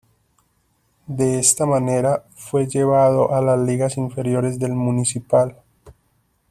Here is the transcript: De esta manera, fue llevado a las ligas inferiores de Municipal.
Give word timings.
De 1.05 1.37
esta 1.37 1.67
manera, 1.67 2.23
fue 2.35 2.65
llevado 2.67 3.35
a 3.35 3.39
las 3.43 3.59
ligas 3.59 3.97
inferiores 3.97 4.57
de 4.57 4.67
Municipal. 4.69 5.57